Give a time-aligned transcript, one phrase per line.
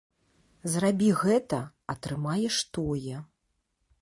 [0.75, 1.59] Зрабі гэта,
[1.95, 3.15] атрымаеш тое.